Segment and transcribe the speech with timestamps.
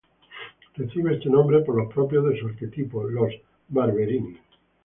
[0.77, 3.31] Recibe este nombre por los propietarios de su arquetipo, los
[3.69, 4.35] Barberini.